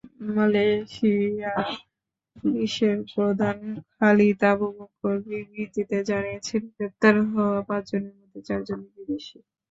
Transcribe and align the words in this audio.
Malaysia 0.27 1.53
পুলিশের 2.35 2.97
প্রধান 3.11 3.57
Khalid 3.93 4.41
Abubakar 4.51 5.15
বিবৃতিতে 5.27 5.97
জানিয়েছেন, 6.09 6.61
গ্রেপ্তার 6.73 7.15
হওয়া 7.31 7.59
পাঁচজনের 7.69 8.15
মধ্যে 8.19 8.39
চারজনই 8.47 8.89
বিদেশি। 8.95 9.37